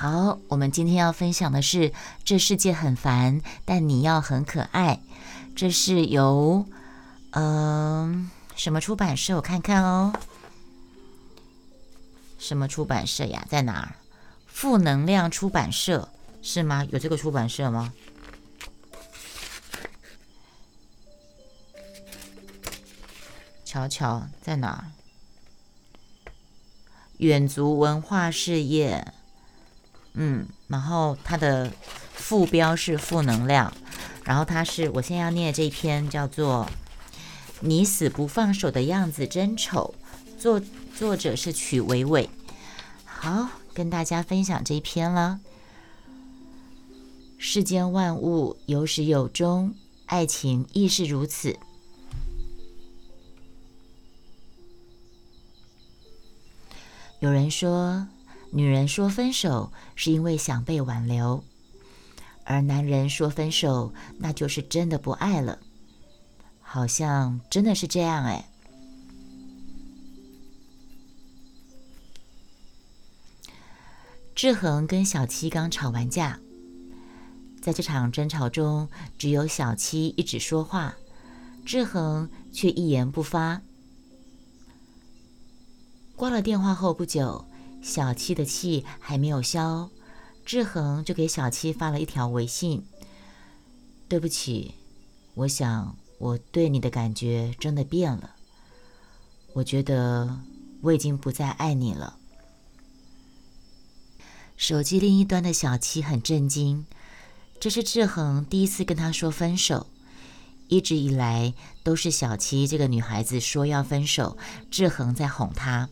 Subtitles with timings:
[0.00, 1.90] 好，我们今天要分享的是
[2.24, 4.98] 《这世界很烦，但你要很可爱》。
[5.54, 6.64] 这是由
[7.32, 9.36] 嗯什么出版社？
[9.36, 10.14] 我看看哦，
[12.38, 13.46] 什么出版社呀？
[13.50, 13.96] 在哪儿？
[14.46, 16.08] 负能量出版社
[16.40, 16.82] 是吗？
[16.90, 17.92] 有这个出版社吗？
[23.66, 24.84] 瞧瞧，在哪儿？
[27.18, 29.12] 远足文化事业。
[30.14, 31.72] 嗯，然后它的
[32.12, 33.72] 副标是负能量，
[34.24, 36.68] 然后它是我现在要念的这一篇叫做
[37.60, 39.94] 《你死不放手的样子真丑》，
[40.40, 40.60] 作
[40.96, 42.28] 作者是曲伟伟。
[43.04, 45.40] 好，跟大家分享这一篇了。
[47.38, 49.74] 世间万物有始有终，
[50.06, 51.56] 爱情亦是如此。
[57.20, 58.08] 有人说。
[58.52, 61.44] 女人说分手是因为想被挽留，
[62.44, 65.58] 而男人说分手那就是真的不爱了。
[66.60, 68.48] 好像真的是这样哎。
[74.34, 76.40] 志恒跟小七刚吵完架，
[77.60, 80.96] 在这场争吵中，只有小七一直说话，
[81.64, 83.62] 志恒却一言不发。
[86.16, 87.49] 挂了电话后不久。
[87.82, 89.90] 小七的气还没有消，
[90.44, 92.84] 志恒就给小七发了一条微信
[94.08, 94.74] ：“对不起，
[95.34, 98.36] 我想我对你的感觉真的变了。
[99.54, 100.40] 我觉得
[100.82, 102.18] 我已经不再爱你了。”
[104.56, 106.84] 手机另一端的小七很震惊，
[107.58, 109.86] 这是志恒第一次跟他说分手。
[110.68, 114.36] 一直以来都是小七这个女孩子说要分手，
[114.70, 115.88] 志恒在哄她。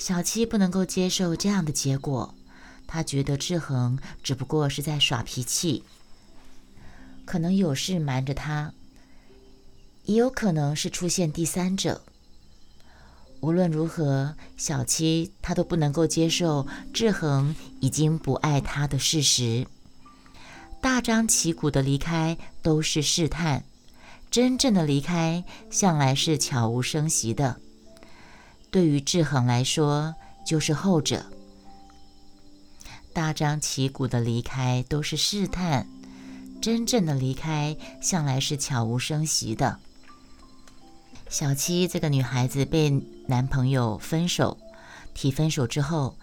[0.00, 2.34] 小七不能够接受这样的结果，
[2.86, 5.84] 他觉得志恒只不过是在耍脾气，
[7.26, 8.72] 可能有事瞒着他，
[10.06, 12.00] 也有可能是出现第三者。
[13.40, 19.66] 无论如何，小七他都不能够接受志恒已经不爱他的事实。
[20.80, 23.64] 大张旗鼓的离开都是试探，
[24.30, 27.60] 真正的离开向来是悄无声息的。
[28.70, 30.14] 对于志恒来说，
[30.46, 31.26] 就是后者。
[33.12, 35.88] 大张旗鼓的离开都是试探，
[36.62, 39.80] 真正的离开向来是悄无声息的。
[41.28, 42.90] 小七这个女孩子被
[43.26, 44.56] 男朋友分手，
[45.14, 46.16] 提分手之后，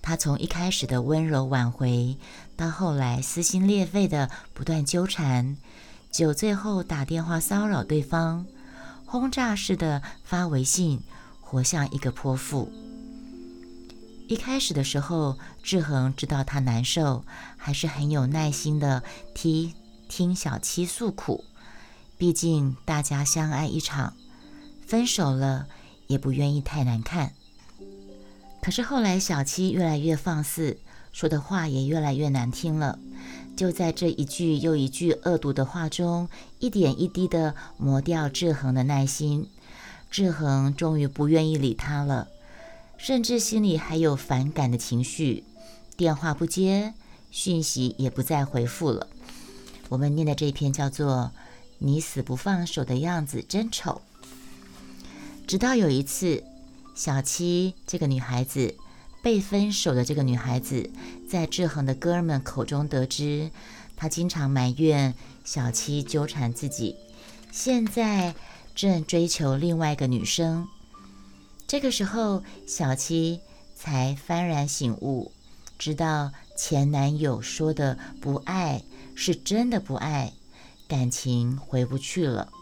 [0.00, 2.16] 她从一开始的温柔挽回，
[2.56, 5.56] 到后来撕心裂肺的不断纠缠，
[6.12, 8.46] 酒醉后打电话骚扰对方，
[9.04, 11.02] 轰炸式的发微信。
[11.50, 12.70] 活像一个泼妇。
[14.28, 17.24] 一开始的时候，志恒知道他难受，
[17.56, 19.02] 还是很有耐心的
[19.34, 19.72] 听
[20.10, 21.46] 听小七诉苦。
[22.18, 24.12] 毕竟大家相爱一场，
[24.86, 25.66] 分手了
[26.06, 27.32] 也不愿意太难看。
[28.60, 30.76] 可是后来小七越来越放肆，
[31.10, 32.98] 说的话也越来越难听了。
[33.56, 39.48] 就在这一句又一句恶毒的话中，一点一滴的磨掉志恒的耐心。
[40.10, 42.28] 志恒终于不愿意理他了，
[42.96, 45.44] 甚至心里还有反感的情绪，
[45.96, 46.94] 电话不接，
[47.30, 49.06] 讯息也不再回复了。
[49.90, 51.30] 我们念的这一篇叫做
[51.78, 54.00] 《你死不放手的样子真丑》。
[55.46, 56.42] 直到有一次，
[56.94, 58.74] 小七这个女孩子
[59.22, 60.90] 被分手的这个女孩子，
[61.28, 63.50] 在志恒的哥们口中得知，
[63.94, 65.14] 她经常埋怨
[65.44, 66.96] 小七纠缠自己，
[67.52, 68.34] 现在。
[68.78, 70.68] 正追求另外一个女生，
[71.66, 73.40] 这个时候小七
[73.74, 75.32] 才幡然醒悟，
[75.80, 78.84] 知道前男友说的不爱
[79.16, 80.32] 是真的不爱，
[80.86, 82.52] 感情回不去了。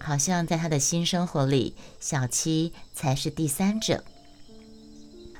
[0.00, 4.02] 好像在他的新生活里，小七才是第三者。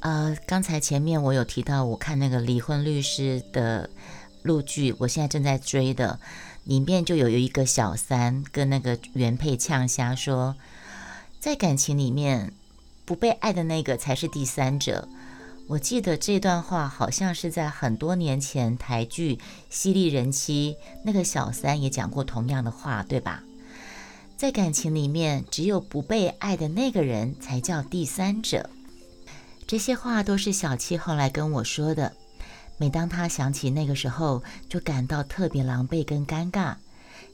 [0.00, 3.90] 呃，刚才前面我有提到，我看那个离婚律师的
[4.42, 6.18] 录剧，我现在正在追的。
[6.68, 10.54] 里面就有有一个小三跟那个原配呛瞎说，
[11.40, 12.52] 在感情里面
[13.06, 15.08] 不被爱的那个才是第三者。
[15.66, 19.36] 我记得这段话好像是在很多年前台剧
[19.70, 23.42] 《犀利人妻》那个小三也讲过同样的话，对吧？
[24.36, 28.68] 在感情里面，只有不被爱的那个人才叫第三者。
[29.66, 32.12] 这些话都是小七后来跟我说的。
[32.78, 36.76] 每当他想起那个时候，就感到特别狼狈跟尴尬，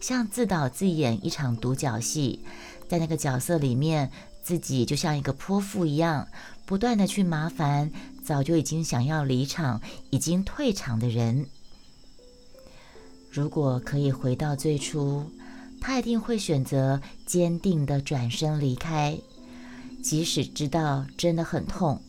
[0.00, 2.40] 像自导自演一场独角戏，
[2.88, 4.10] 在那个角色里面，
[4.42, 6.26] 自己就像一个泼妇一样，
[6.64, 7.92] 不断的去麻烦
[8.24, 9.80] 早就已经想要离场、
[10.10, 11.46] 已经退场的人。
[13.30, 15.30] 如果可以回到最初，
[15.80, 19.18] 他一定会选择坚定的转身离开，
[20.02, 22.00] 即使知道真的很痛，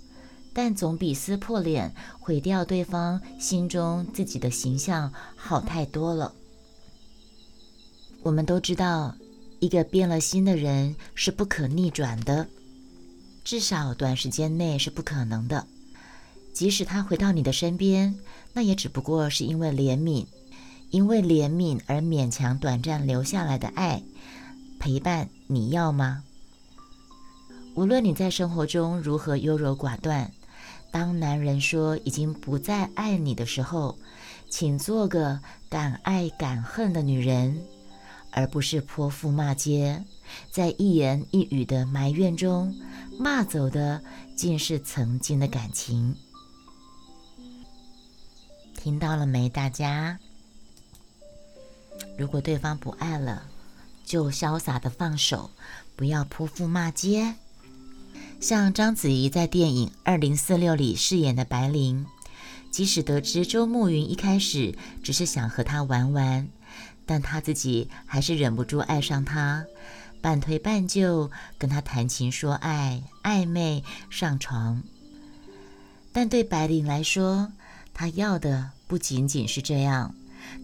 [0.57, 6.33] 但总比撕破脸、毁掉对方心中自己的形象好太多了。
[8.23, 9.13] 我们都知道，
[9.59, 12.47] 一个变了心的人是不可逆转的，
[13.43, 15.67] 至少短时间内是不可能的。
[16.53, 18.17] 即使他回到你的身边，
[18.53, 20.25] 那也只不过是因为怜悯，
[20.89, 24.01] 因为怜悯而勉强短暂留下来的爱
[24.79, 25.27] 陪伴。
[25.47, 26.23] 你要吗？
[27.75, 30.31] 无论你在生活中如何优柔寡断，
[30.95, 33.99] 当男人说已经不再爱你的时候，
[34.49, 37.61] 请做个敢爱敢恨的女人，
[38.31, 40.05] 而不是泼妇骂街，
[40.51, 42.73] 在一言一语的埋怨中
[43.19, 44.01] 骂走的
[44.37, 46.15] 竟是曾经的感情。
[48.77, 50.17] 听到了没，大家？
[52.17, 53.43] 如果对方不爱了，
[54.05, 55.51] 就潇洒的放手，
[55.97, 57.35] 不要泼妇骂街。
[58.39, 62.05] 像章子怡在电影《二零四六》里饰演的白灵，
[62.69, 66.47] 即使得知周慕云一开始只是想和他玩玩，
[67.05, 69.65] 但她自己还是忍不住爱上他，
[70.21, 74.83] 半推半就跟他谈情说爱，暧昧上床。
[76.11, 77.51] 但对白灵来说，
[77.93, 78.71] 她要的。
[78.87, 80.13] 不仅仅是这样，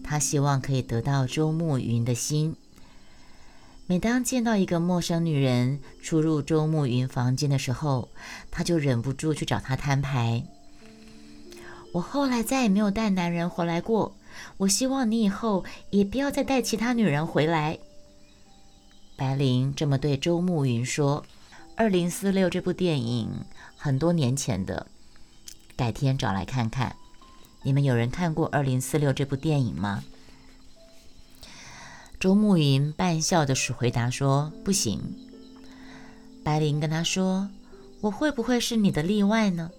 [0.04, 2.54] 他希望可以得到周慕云的心。
[3.92, 8.08] 每当见到一个陌生女人出入周慕云房间的时候，
[8.50, 10.42] 他就忍不住去找她摊牌。
[11.92, 14.16] 我后来再也没有带男人回来过，
[14.56, 17.78] 我希望你以后也不要再带其他女人回来。
[19.14, 21.26] 白灵这么对周慕云说。
[21.76, 23.28] 二零四六这部电影
[23.76, 24.86] 很多年前的，
[25.76, 26.96] 改天找来看看。
[27.62, 30.02] 你们有人看过《二零四六》这部电影吗？
[32.22, 35.00] 周慕云半笑的回答说：“不行。”
[36.44, 37.50] 白灵跟他说
[38.00, 39.72] ：“我会不会是你的例外呢？”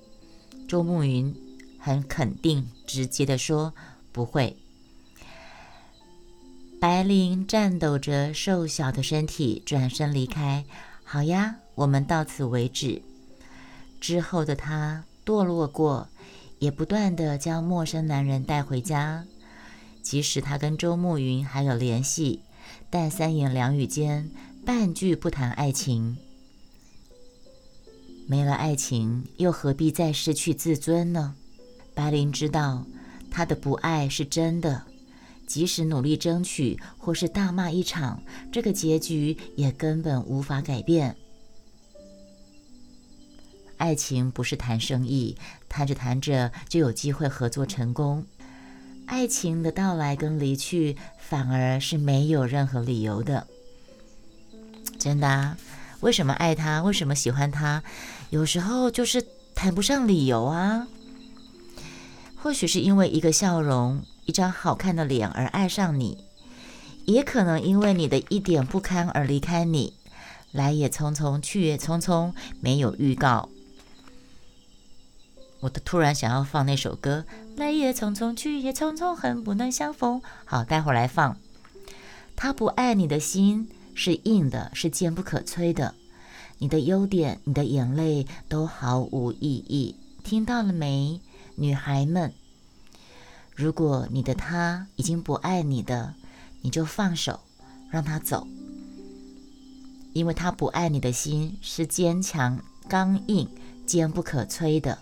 [0.68, 1.34] 周慕云
[1.80, 3.74] 很肯定、直接的说
[4.12, 4.58] ：“不会。”
[6.82, 10.66] 白灵颤抖着瘦小的身体转身离开。
[11.06, 13.02] 好呀，我们到此为止。
[14.02, 16.10] 之后的他堕落过。
[16.60, 19.26] 也不断的将陌生男人带回家，
[20.04, 22.42] 即使他跟周慕云还有联系，
[22.92, 24.30] 但三言两语间
[24.64, 26.18] 半句不谈爱情。
[28.28, 31.36] 没了爱情，又何必再失去自尊呢？
[31.96, 32.86] 白灵知道
[33.32, 34.84] 他的不爱是真的，
[35.48, 38.22] 即使努力争取或是大骂一场，
[38.52, 41.16] 这个结局也根本无法改变。
[43.78, 45.36] 爱情不是谈生意，
[45.68, 48.26] 谈着谈着就有机会合作成功。
[49.06, 53.48] 爱情的到来跟离去，反而是没有任何理由的。
[54.98, 55.58] 真的啊？
[56.00, 56.82] 为什么爱他？
[56.84, 57.84] 为什么喜欢他？
[58.30, 60.88] 有时候就是谈不上理由啊。
[62.36, 66.18] 或许是因为一个笑容、一张好看的脸而爱上你，
[67.06, 69.94] 也可能因为你的一点不堪而离开你。
[70.52, 73.50] 来也匆匆，去也匆匆，没有预告。
[75.64, 77.26] 我都突然想要放那首歌，
[77.56, 80.22] 来也匆匆，去也匆匆，恨不能相逢。
[80.44, 81.38] 好，待会儿来放。
[82.36, 85.96] 他不爱你的心是硬的，是坚不可摧的。
[86.58, 89.96] 你的优点，你的眼泪都毫无意义。
[90.22, 91.22] 听到了没，
[91.56, 92.34] 女孩们？
[93.56, 96.14] 如果你的他已经不爱你的，
[96.62, 97.40] 你就放手，
[97.90, 98.46] 让他走。
[100.12, 103.48] 因为他不爱你的心是坚强、刚硬、
[103.86, 105.00] 坚不可摧的。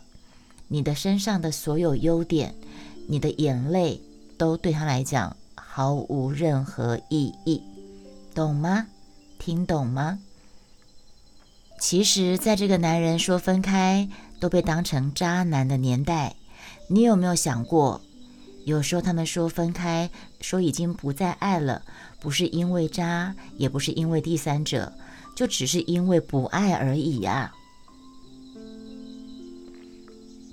[0.74, 2.56] 你的身上的所有优点，
[3.10, 4.02] 你的眼泪
[4.38, 7.62] 都对他来讲毫无任何意义，
[8.34, 8.88] 懂吗？
[9.38, 10.20] 听懂吗？
[11.78, 14.08] 其实，在这个男人说分开
[14.40, 16.38] 都被当成渣男的年代，
[16.88, 18.00] 你有没有想过，
[18.64, 20.10] 有时候他们说分开，
[20.40, 21.82] 说已经不再爱了，
[22.22, 24.94] 不是因为渣，也不是因为第三者，
[25.36, 27.52] 就只是因为不爱而已啊。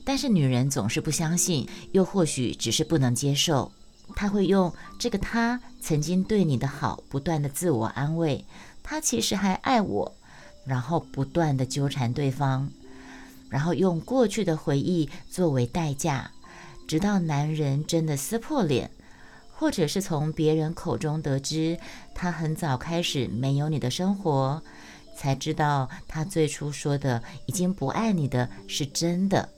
[0.09, 3.71] 但是女人总是不相信，又或许只是不能接受。
[4.17, 8.43] 她会用这个他曾经对你的好，不断的自我安慰，
[8.83, 10.17] 他其实还爱我，
[10.65, 12.71] 然后不断的纠缠对方，
[13.51, 16.31] 然后用过去的回忆作为代价，
[16.87, 18.91] 直到男人真的撕破脸，
[19.53, 21.79] 或者是从别人口中得知
[22.15, 24.63] 他很早开始没有你的生活，
[25.15, 29.51] 才知道他最初说的已经不爱你的是真的。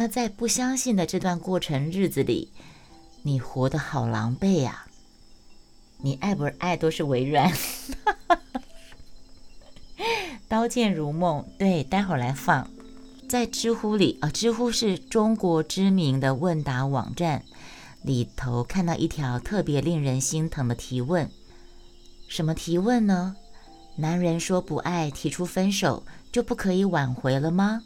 [0.00, 2.52] 那在不相信的这段过程日子里，
[3.22, 4.86] 你活得好狼狈呀！
[5.96, 7.52] 你爱不爱都是微软。
[10.46, 12.70] 刀剑如梦，对，待会儿来放。
[13.28, 17.42] 在知乎里啊，知乎是中国知名的问答网站，
[18.02, 21.28] 里头看到一条特别令人心疼的提问。
[22.28, 23.34] 什么提问呢？
[23.96, 27.82] 男人说不爱，提出分手，就不可以挽回了吗？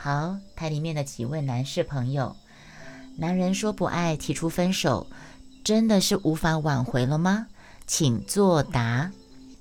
[0.00, 2.36] 好，台里面的几位男士朋友，
[3.16, 5.08] 男人说不爱，提出分手，
[5.64, 7.48] 真的是无法挽回了吗？
[7.84, 9.10] 请作答。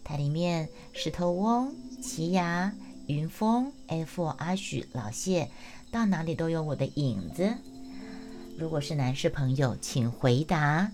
[0.04, 2.72] 台里面石头翁、奇牙、
[3.08, 5.50] 云峰、F、阿许、老谢，
[5.90, 7.52] 到哪里都有我的影子。
[8.60, 10.92] 如果是男士朋友，请回答。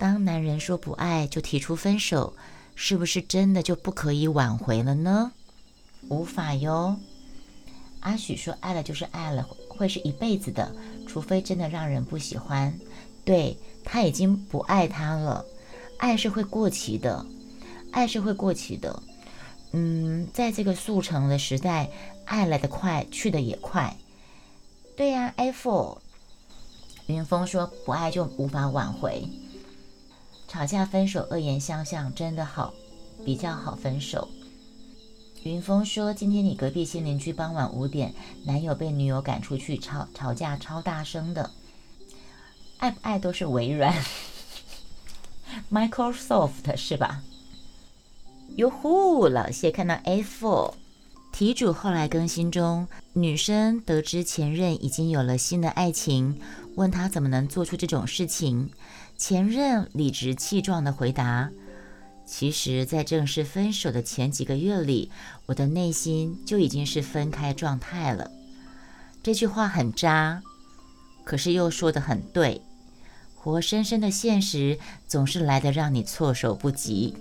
[0.00, 2.34] 当男人说不爱就提出分手，
[2.74, 5.30] 是不是真的就不可以挽回了呢？
[6.08, 6.98] 无法哟。
[8.00, 10.72] 阿许说：“爱了就是爱了，会是一辈子的，
[11.06, 12.72] 除非真的让人不喜欢。
[13.24, 15.44] 对他已经不爱他了，
[15.98, 17.26] 爱是会过期的，
[17.90, 19.02] 爱是会过期的。
[19.72, 21.90] 嗯，在这个速成的时代，
[22.24, 23.96] 爱来得快，去的也快。
[24.96, 26.00] 对呀，F。
[27.06, 29.28] 云峰说不爱就无法挽回，
[30.48, 32.72] 吵架分手，恶言相向，真的好，
[33.24, 34.28] 比较好分手。”
[35.46, 38.12] 云峰说：“今天你隔壁新邻居傍晚五点，
[38.46, 41.52] 男友被女友赶出去，吵吵架超大声的。
[42.78, 43.94] 爱不爱都是微软，
[45.70, 47.22] Microsoft 是吧？
[48.56, 50.74] 哟呼，老谢看到 F
[51.32, 56.40] 题主后来更新中，女生得知前任已经有了新的爱情，
[56.74, 58.70] 问他怎么能做出这种事情，
[59.16, 61.50] 前任理直气壮的回答。”
[62.26, 65.12] 其实，在正式分手的前几个月里，
[65.46, 68.30] 我的内心就已经是分开状态了。
[69.22, 70.42] 这句话很渣，
[71.24, 72.60] 可是又说得很对。
[73.34, 77.14] 活生生的现实总是来得让你措手不及。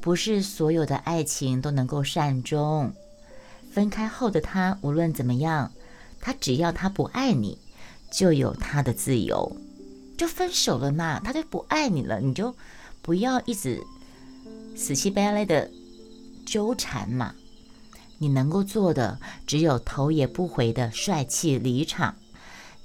[0.00, 2.92] 不是所有的爱情都能够善终。
[3.72, 5.72] 分开后的他，无论怎么样，
[6.20, 7.58] 他只要他不爱你，
[8.08, 9.56] 就有他的自由。
[10.16, 12.54] 就分手了嘛，他就不爱你了，你就
[13.02, 13.82] 不要一直。
[14.78, 15.68] 死乞白赖的
[16.46, 17.34] 纠缠嘛，
[18.18, 22.14] 你能够做的只有头也不回的帅气离场。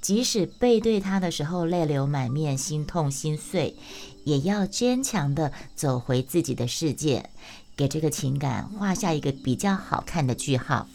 [0.00, 3.76] 即使背对他的时候泪流满面、心痛心碎，
[4.24, 7.30] 也要坚强的走回自己的世界，
[7.76, 10.88] 给这个情感画下一个比较好看的句号。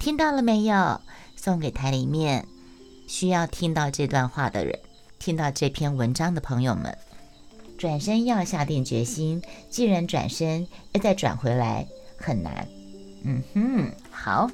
[0.00, 1.00] 听到了没有？
[1.36, 2.46] 送给台里面
[3.06, 4.78] 需要听到这段话的人，
[5.20, 6.98] 听到这篇文章的朋友们。
[7.78, 11.86] 转身要下定决心，既然转身，要再转回来
[12.18, 12.66] 很难。
[13.24, 14.50] 嗯哼，好，